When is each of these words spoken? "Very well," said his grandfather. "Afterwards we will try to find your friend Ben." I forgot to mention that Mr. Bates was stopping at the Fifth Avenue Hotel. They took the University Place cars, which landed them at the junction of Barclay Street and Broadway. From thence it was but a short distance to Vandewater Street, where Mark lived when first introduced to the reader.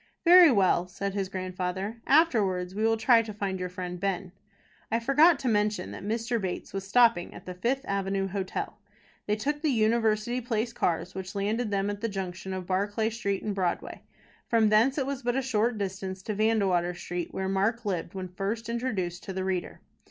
"Very 0.25 0.49
well," 0.51 0.87
said 0.87 1.13
his 1.13 1.29
grandfather. 1.29 2.01
"Afterwards 2.07 2.73
we 2.73 2.81
will 2.81 2.97
try 2.97 3.21
to 3.21 3.31
find 3.31 3.59
your 3.59 3.69
friend 3.69 3.99
Ben." 3.99 4.31
I 4.91 4.99
forgot 4.99 5.37
to 5.37 5.47
mention 5.47 5.91
that 5.91 6.01
Mr. 6.03 6.41
Bates 6.41 6.73
was 6.73 6.87
stopping 6.87 7.35
at 7.35 7.45
the 7.45 7.53
Fifth 7.53 7.85
Avenue 7.85 8.27
Hotel. 8.29 8.75
They 9.27 9.35
took 9.35 9.61
the 9.61 9.69
University 9.69 10.41
Place 10.41 10.73
cars, 10.73 11.13
which 11.13 11.35
landed 11.35 11.69
them 11.69 11.87
at 11.91 12.01
the 12.01 12.09
junction 12.09 12.51
of 12.51 12.65
Barclay 12.65 13.11
Street 13.11 13.43
and 13.43 13.53
Broadway. 13.53 14.01
From 14.47 14.69
thence 14.69 14.97
it 14.97 15.05
was 15.05 15.21
but 15.21 15.35
a 15.35 15.41
short 15.43 15.77
distance 15.77 16.23
to 16.23 16.33
Vandewater 16.33 16.95
Street, 16.95 17.31
where 17.31 17.47
Mark 17.47 17.85
lived 17.85 18.15
when 18.15 18.27
first 18.27 18.69
introduced 18.69 19.21
to 19.25 19.33
the 19.33 19.43
reader. 19.43 19.81